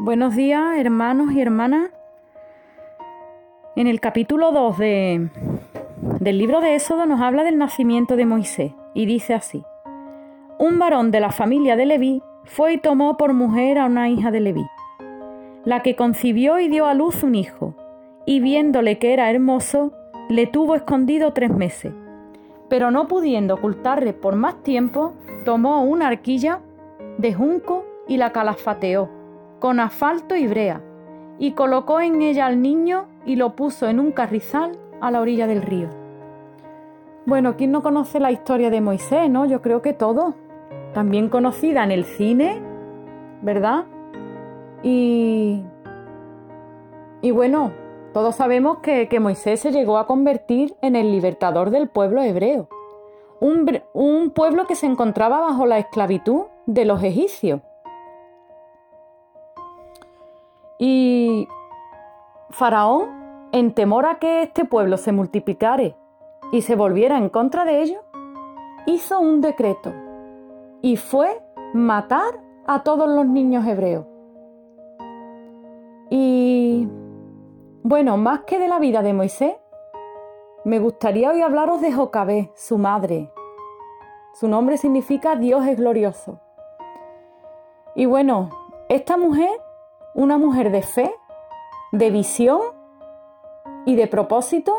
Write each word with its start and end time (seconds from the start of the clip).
Buenos 0.00 0.36
días, 0.36 0.78
hermanos 0.78 1.32
y 1.32 1.40
hermanas. 1.40 1.90
En 3.74 3.88
el 3.88 3.98
capítulo 3.98 4.52
2 4.52 4.78
de, 4.78 5.28
del 6.20 6.38
libro 6.38 6.60
de 6.60 6.76
Éxodo 6.76 7.04
nos 7.04 7.20
habla 7.20 7.42
del 7.42 7.58
nacimiento 7.58 8.14
de 8.14 8.24
Moisés 8.24 8.74
y 8.94 9.06
dice 9.06 9.34
así: 9.34 9.64
Un 10.56 10.78
varón 10.78 11.10
de 11.10 11.18
la 11.18 11.32
familia 11.32 11.74
de 11.74 11.86
Leví 11.86 12.22
fue 12.44 12.74
y 12.74 12.78
tomó 12.78 13.16
por 13.16 13.32
mujer 13.32 13.76
a 13.76 13.86
una 13.86 14.08
hija 14.08 14.30
de 14.30 14.38
Leví, 14.38 14.64
la 15.64 15.82
que 15.82 15.96
concibió 15.96 16.60
y 16.60 16.68
dio 16.68 16.86
a 16.86 16.94
luz 16.94 17.24
un 17.24 17.34
hijo, 17.34 17.74
y 18.24 18.38
viéndole 18.38 19.00
que 19.00 19.12
era 19.12 19.28
hermoso, 19.28 19.92
le 20.28 20.46
tuvo 20.46 20.76
escondido 20.76 21.32
tres 21.32 21.50
meses. 21.50 21.92
Pero 22.68 22.92
no 22.92 23.08
pudiendo 23.08 23.54
ocultarle 23.54 24.12
por 24.12 24.36
más 24.36 24.62
tiempo, 24.62 25.14
tomó 25.44 25.82
una 25.82 26.06
arquilla 26.06 26.60
de 27.18 27.34
junco 27.34 27.84
y 28.06 28.16
la 28.16 28.30
calafateó 28.30 29.17
con 29.58 29.80
asfalto 29.80 30.36
y 30.36 30.46
brea, 30.46 30.82
y 31.38 31.52
colocó 31.52 32.00
en 32.00 32.20
ella 32.22 32.46
al 32.46 32.62
niño 32.62 33.06
y 33.24 33.36
lo 33.36 33.54
puso 33.54 33.86
en 33.88 34.00
un 34.00 34.12
carrizal 34.12 34.78
a 35.00 35.10
la 35.10 35.20
orilla 35.20 35.46
del 35.46 35.62
río. 35.62 35.88
Bueno, 37.26 37.56
¿quién 37.56 37.72
no 37.72 37.82
conoce 37.82 38.20
la 38.20 38.32
historia 38.32 38.70
de 38.70 38.80
Moisés, 38.80 39.28
no? 39.28 39.44
Yo 39.44 39.60
creo 39.60 39.82
que 39.82 39.92
todo. 39.92 40.34
También 40.94 41.28
conocida 41.28 41.84
en 41.84 41.90
el 41.90 42.04
cine, 42.04 42.62
¿verdad? 43.42 43.84
Y. 44.82 45.62
Y 47.20 47.30
bueno, 47.30 47.72
todos 48.14 48.36
sabemos 48.36 48.78
que, 48.78 49.08
Moisés 49.20 49.60
se 49.60 49.72
llegó 49.72 49.98
a 49.98 50.06
convertir 50.06 50.74
en 50.80 50.96
el 50.96 51.12
libertador 51.12 51.70
del 51.70 51.88
pueblo 51.88 52.22
hebreo. 52.22 52.68
Un, 53.40 53.80
un 53.92 54.30
pueblo 54.30 54.66
que 54.66 54.74
se 54.74 54.86
encontraba 54.86 55.40
bajo 55.40 55.66
la 55.66 55.78
esclavitud 55.78 56.46
de 56.66 56.84
los 56.84 57.02
egipcios. 57.02 57.60
Y 60.78 61.48
Faraón, 62.50 63.48
en 63.52 63.74
temor 63.74 64.06
a 64.06 64.18
que 64.18 64.42
este 64.42 64.64
pueblo 64.64 64.96
se 64.96 65.12
multiplicare 65.12 65.96
y 66.52 66.62
se 66.62 66.76
volviera 66.76 67.18
en 67.18 67.28
contra 67.28 67.64
de 67.64 67.82
ellos, 67.82 68.00
hizo 68.86 69.20
un 69.20 69.40
decreto 69.40 69.92
y 70.80 70.96
fue 70.96 71.42
matar 71.74 72.40
a 72.66 72.82
todos 72.82 73.08
los 73.08 73.26
niños 73.26 73.66
hebreos. 73.66 74.06
Y 76.10 76.88
bueno, 77.82 78.16
más 78.16 78.40
que 78.40 78.58
de 78.58 78.68
la 78.68 78.78
vida 78.78 79.02
de 79.02 79.12
Moisés, 79.12 79.56
me 80.64 80.78
gustaría 80.78 81.30
hoy 81.30 81.42
hablaros 81.42 81.80
de 81.80 81.92
Jocabé, 81.92 82.50
su 82.54 82.78
madre. 82.78 83.30
Su 84.34 84.48
nombre 84.48 84.76
significa 84.76 85.36
Dios 85.36 85.66
es 85.66 85.76
glorioso. 85.76 86.40
Y 87.94 88.06
bueno, 88.06 88.50
esta 88.88 89.16
mujer 89.16 89.50
una 90.14 90.38
mujer 90.38 90.70
de 90.70 90.82
fe, 90.82 91.14
de 91.92 92.10
visión 92.10 92.60
y 93.86 93.96
de 93.96 94.06
propósito, 94.06 94.74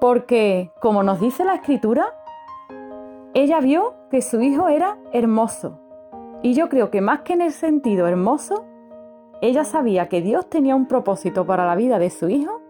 porque, 0.00 0.70
como 0.80 1.02
nos 1.02 1.20
dice 1.20 1.44
la 1.44 1.56
escritura, 1.56 2.14
ella 3.34 3.60
vio 3.60 3.94
que 4.10 4.22
su 4.22 4.40
hijo 4.40 4.68
era 4.68 4.96
hermoso. 5.12 5.78
Y 6.42 6.54
yo 6.54 6.68
creo 6.68 6.90
que 6.90 7.00
más 7.00 7.20
que 7.20 7.32
en 7.32 7.42
el 7.42 7.52
sentido 7.52 8.06
hermoso, 8.06 8.64
ella 9.40 9.64
sabía 9.64 10.08
que 10.08 10.20
Dios 10.20 10.48
tenía 10.48 10.74
un 10.74 10.86
propósito 10.86 11.46
para 11.46 11.66
la 11.66 11.76
vida 11.76 11.98
de 11.98 12.10
su 12.10 12.28
hijo 12.28 12.60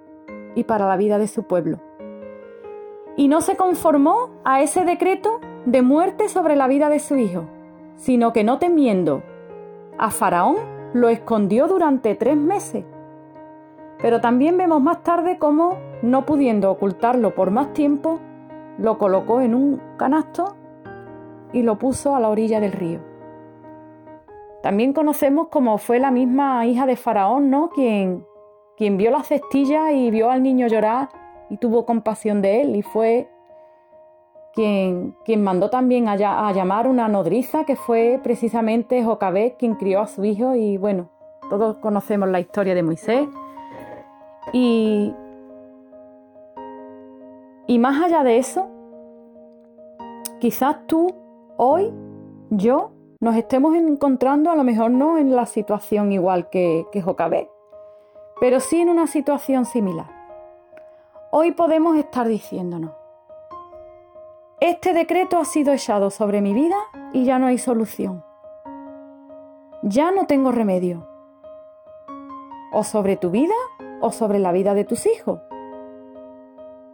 y 0.54 0.64
para 0.64 0.86
la 0.86 0.96
vida 0.96 1.18
de 1.18 1.28
su 1.28 1.44
pueblo. 1.44 1.78
Y 3.16 3.28
no 3.28 3.40
se 3.40 3.56
conformó 3.56 4.30
a 4.44 4.62
ese 4.62 4.84
decreto 4.84 5.40
de 5.64 5.82
muerte 5.82 6.28
sobre 6.28 6.56
la 6.56 6.68
vida 6.68 6.88
de 6.88 6.98
su 6.98 7.16
hijo, 7.16 7.44
sino 7.96 8.32
que 8.32 8.44
no 8.44 8.58
temiendo 8.58 9.22
a 9.98 10.10
Faraón, 10.10 10.56
lo 10.92 11.08
escondió 11.08 11.68
durante 11.68 12.14
tres 12.14 12.36
meses. 12.36 12.84
Pero 14.00 14.20
también 14.20 14.56
vemos 14.56 14.80
más 14.80 15.02
tarde 15.02 15.38
cómo, 15.38 15.78
no 16.02 16.24
pudiendo 16.24 16.70
ocultarlo 16.70 17.34
por 17.34 17.50
más 17.50 17.72
tiempo, 17.72 18.20
lo 18.78 18.98
colocó 18.98 19.40
en 19.40 19.54
un 19.54 19.80
canasto 19.96 20.56
y 21.52 21.62
lo 21.62 21.78
puso 21.78 22.14
a 22.14 22.20
la 22.20 22.28
orilla 22.28 22.60
del 22.60 22.72
río. 22.72 23.00
También 24.62 24.92
conocemos 24.92 25.48
cómo 25.48 25.78
fue 25.78 25.98
la 25.98 26.10
misma 26.10 26.66
hija 26.66 26.86
de 26.86 26.96
Faraón, 26.96 27.50
¿no? 27.50 27.70
Quien, 27.70 28.26
quien 28.76 28.96
vio 28.96 29.10
la 29.10 29.22
cestilla 29.22 29.92
y 29.92 30.10
vio 30.10 30.30
al 30.30 30.42
niño 30.42 30.66
llorar 30.66 31.08
y 31.50 31.56
tuvo 31.56 31.86
compasión 31.86 32.42
de 32.42 32.60
él 32.60 32.76
y 32.76 32.82
fue 32.82 33.28
quien, 34.58 35.42
mandó 35.44 35.70
también 35.70 36.08
a, 36.08 36.16
llamar 36.16 36.88
una 36.88 37.06
nodriza, 37.06 37.64
que 37.64 37.76
fue 37.76 38.18
precisamente 38.24 39.04
Jocabé 39.04 39.54
quien 39.56 39.76
crió 39.76 40.00
a 40.00 40.08
su 40.08 40.24
hijo. 40.24 40.56
Y 40.56 40.76
bueno, 40.76 41.10
todos 41.48 41.78
conocemos 41.78 42.28
la 42.28 42.40
historia 42.40 42.74
de 42.74 42.82
Moisés. 42.82 43.28
Y, 44.52 45.14
y 47.68 47.78
más 47.78 48.02
allá 48.02 48.24
de 48.24 48.38
eso, 48.38 48.66
quizás 50.40 50.86
tú, 50.88 51.14
hoy, 51.56 51.92
yo, 52.50 52.90
nos 53.20 53.36
estemos 53.36 53.76
encontrando 53.76 54.50
a 54.50 54.56
lo 54.56 54.64
mejor 54.64 54.90
no 54.90 55.18
en 55.18 55.36
la 55.36 55.46
situación 55.46 56.10
igual 56.10 56.48
que, 56.50 56.86
que 56.90 57.04
pero 58.40 58.58
sí 58.58 58.80
en 58.80 58.88
una 58.88 59.06
situación 59.06 59.66
similar. 59.66 60.06
Hoy 61.30 61.52
podemos 61.52 61.96
estar 61.96 62.26
diciéndonos, 62.26 62.92
este 64.60 64.92
decreto 64.92 65.38
ha 65.38 65.44
sido 65.44 65.72
echado 65.72 66.10
sobre 66.10 66.40
mi 66.40 66.52
vida 66.52 66.76
y 67.12 67.24
ya 67.24 67.38
no 67.38 67.46
hay 67.46 67.58
solución. 67.58 68.24
Ya 69.82 70.10
no 70.10 70.26
tengo 70.26 70.50
remedio. 70.50 71.06
O 72.72 72.82
sobre 72.82 73.16
tu 73.16 73.30
vida 73.30 73.54
o 74.00 74.10
sobre 74.10 74.40
la 74.40 74.50
vida 74.50 74.74
de 74.74 74.84
tus 74.84 75.06
hijos. 75.06 75.40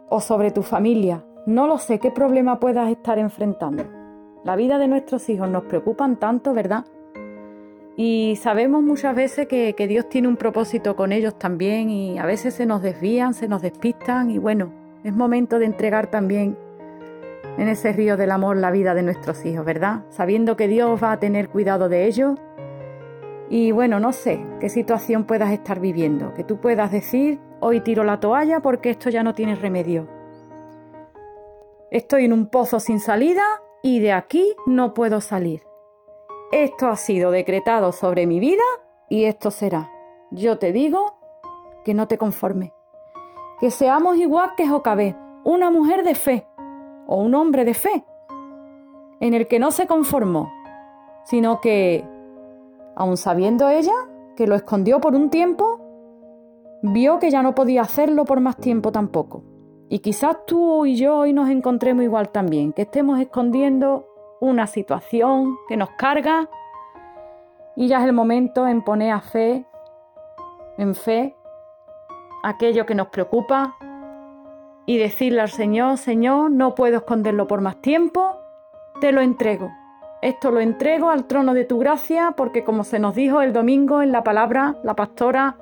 O 0.09 0.21
sobre 0.21 0.51
tu 0.51 0.61
familia. 0.61 1.25
No 1.47 1.65
lo 1.65 1.79
sé 1.79 1.97
qué 1.97 2.11
problema 2.11 2.59
puedas 2.59 2.91
estar 2.91 3.17
enfrentando. 3.17 3.83
La 4.43 4.55
vida 4.55 4.77
de 4.77 4.87
nuestros 4.87 5.27
hijos 5.29 5.49
nos 5.49 5.63
preocupan 5.63 6.17
tanto, 6.17 6.53
¿verdad? 6.53 6.85
Y 7.97 8.35
sabemos 8.35 8.83
muchas 8.83 9.15
veces 9.15 9.47
que, 9.47 9.73
que, 9.73 9.87
Dios 9.87 10.07
tiene 10.07 10.27
un 10.27 10.35
propósito 10.35 10.95
con 10.95 11.11
ellos 11.11 11.39
también 11.39 11.89
y 11.89 12.19
a 12.19 12.25
veces 12.25 12.53
se 12.53 12.65
nos 12.67 12.83
desvían, 12.83 13.33
se 13.33 13.47
nos 13.47 13.61
despistan 13.63 14.29
y 14.29 14.37
bueno, 14.37 14.71
es 15.03 15.15
momento 15.15 15.57
de 15.59 15.65
entregar 15.65 16.07
también 16.07 16.57
en 17.57 17.67
ese 17.67 17.93
río 17.93 18.17
del 18.17 18.31
amor 18.31 18.57
la 18.57 18.71
vida 18.71 18.93
de 18.93 19.03
nuestros 19.03 19.45
hijos, 19.45 19.65
¿verdad? 19.65 20.03
Sabiendo 20.09 20.55
que 20.55 20.67
Dios 20.67 21.01
va 21.01 21.13
a 21.13 21.19
tener 21.19 21.49
cuidado 21.49 21.89
de 21.89 22.05
ellos. 22.05 22.39
Y 23.49 23.71
bueno, 23.71 23.99
no 23.99 24.11
sé 24.11 24.45
qué 24.59 24.69
situación 24.69 25.25
puedas 25.25 25.51
estar 25.51 25.79
viviendo, 25.79 26.33
que 26.33 26.43
tú 26.43 26.59
puedas 26.59 26.91
decir, 26.91 27.39
hoy 27.59 27.81
tiro 27.81 28.03
la 28.03 28.19
toalla 28.19 28.61
porque 28.61 28.89
esto 28.89 29.09
ya 29.09 29.23
no 29.23 29.33
tiene 29.33 29.55
remedio. 29.55 30.07
Estoy 31.91 32.25
en 32.25 32.33
un 32.33 32.47
pozo 32.47 32.79
sin 32.79 32.99
salida 32.99 33.43
y 33.83 33.99
de 33.99 34.11
aquí 34.11 34.55
no 34.65 34.93
puedo 34.93 35.21
salir. 35.21 35.63
Esto 36.51 36.87
ha 36.87 36.95
sido 36.95 37.31
decretado 37.31 37.91
sobre 37.91 38.25
mi 38.25 38.39
vida 38.39 38.63
y 39.09 39.25
esto 39.25 39.51
será. 39.51 39.91
Yo 40.31 40.57
te 40.57 40.71
digo 40.71 41.17
que 41.83 41.93
no 41.93 42.07
te 42.07 42.17
conformes. 42.17 42.71
Que 43.59 43.71
seamos 43.71 44.17
igual 44.17 44.53
que 44.57 44.67
Jocabé, 44.67 45.15
una 45.43 45.69
mujer 45.69 46.03
de 46.03 46.15
fe, 46.15 46.47
o 47.07 47.17
un 47.17 47.35
hombre 47.35 47.65
de 47.65 47.73
fe, 47.73 48.05
en 49.19 49.33
el 49.33 49.47
que 49.47 49.59
no 49.59 49.71
se 49.71 49.87
conformó, 49.87 50.51
sino 51.25 51.61
que, 51.61 52.05
aun 52.95 53.17
sabiendo 53.17 53.69
ella 53.69 53.93
que 54.35 54.47
lo 54.47 54.55
escondió 54.55 54.99
por 54.99 55.15
un 55.15 55.29
tiempo, 55.29 55.79
vio 56.81 57.19
que 57.19 57.31
ya 57.31 57.41
no 57.41 57.55
podía 57.55 57.81
hacerlo 57.81 58.25
por 58.25 58.41
más 58.41 58.57
tiempo 58.57 58.91
tampoco. 58.91 59.43
Y 59.89 59.99
quizás 59.99 60.45
tú 60.45 60.85
y 60.85 60.95
yo 60.95 61.17
hoy 61.17 61.33
nos 61.33 61.49
encontremos 61.49 62.03
igual 62.03 62.29
también, 62.29 62.73
que 62.73 62.83
estemos 62.83 63.19
escondiendo 63.19 64.07
una 64.41 64.67
situación 64.67 65.55
que 65.67 65.77
nos 65.77 65.89
carga 65.91 66.49
y 67.75 67.87
ya 67.87 67.99
es 67.99 68.05
el 68.05 68.13
momento 68.13 68.67
en 68.67 68.83
poner 68.83 69.11
a 69.11 69.21
fe, 69.21 69.65
en 70.77 70.95
fe, 70.95 71.35
aquello 72.43 72.85
que 72.85 72.95
nos 72.95 73.07
preocupa, 73.07 73.75
y 74.85 74.97
decirle 74.97 75.41
al 75.41 75.49
Señor, 75.49 75.97
Señor, 75.97 76.51
no 76.51 76.75
puedo 76.75 76.97
esconderlo 76.97 77.47
por 77.47 77.61
más 77.61 77.77
tiempo, 77.77 78.37
te 79.01 79.11
lo 79.11 79.21
entrego. 79.21 79.71
Esto 80.21 80.51
lo 80.51 80.59
entrego 80.59 81.09
al 81.09 81.25
trono 81.25 81.53
de 81.53 81.65
tu 81.65 81.77
gracia 81.79 82.33
porque 82.35 82.63
como 82.63 82.83
se 82.83 82.99
nos 82.99 83.15
dijo 83.15 83.41
el 83.41 83.53
domingo 83.53 84.01
en 84.01 84.11
la 84.11 84.23
palabra, 84.23 84.75
la 84.83 84.95
pastora, 84.95 85.57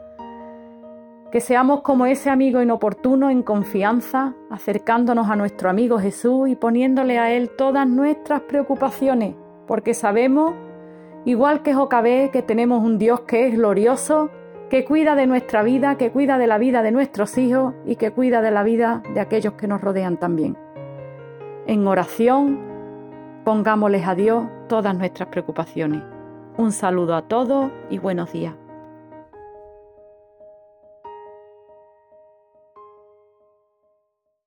que 1.32 1.42
seamos 1.42 1.82
como 1.82 2.06
ese 2.06 2.30
amigo 2.30 2.62
inoportuno 2.62 3.32
en 3.32 3.42
confianza, 3.42 4.36
acercándonos 4.52 5.30
a 5.30 5.36
nuestro 5.36 5.70
amigo 5.70 5.98
Jesús 5.98 6.48
y 6.48 6.56
poniéndole 6.56 7.18
a 7.18 7.32
Él 7.34 7.50
todas 7.50 7.88
nuestras 7.88 8.42
preocupaciones, 8.42 9.34
porque 9.66 9.96
sabemos, 9.96 10.54
igual 11.26 11.64
que 11.64 11.74
Jocabé, 11.74 12.30
que 12.32 12.44
tenemos 12.44 12.84
un 12.84 13.00
Dios 13.00 13.22
que 13.22 13.48
es 13.48 13.56
glorioso, 13.56 14.30
que 14.70 14.86
cuida 14.86 15.16
de 15.16 15.28
nuestra 15.28 15.64
vida, 15.64 15.98
que 15.98 16.12
cuida 16.12 16.38
de 16.38 16.48
la 16.48 16.58
vida 16.58 16.82
de 16.82 16.92
nuestros 16.92 17.38
hijos 17.38 17.74
y 17.86 17.96
que 17.96 18.12
cuida 18.12 18.42
de 18.42 18.52
la 18.52 18.64
vida 18.64 19.04
de 19.14 19.20
aquellos 19.20 19.54
que 19.54 19.68
nos 19.68 19.82
rodean 19.82 20.18
también. 20.18 20.58
En 21.68 21.88
oración, 21.88 22.60
pongámosles 23.44 24.08
a 24.08 24.16
Dios 24.16 24.46
todas 24.68 24.98
nuestras 24.98 25.30
preocupaciones. 25.30 26.02
Un 26.58 26.72
saludo 26.72 27.16
a 27.16 27.24
todos 27.24 27.72
y 27.90 28.00
buenos 28.00 28.32
días. 28.32 28.54